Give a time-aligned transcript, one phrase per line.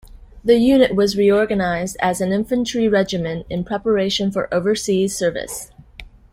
[0.43, 5.69] The unit was reorganized as an infantry regiment in preparation for overseas service.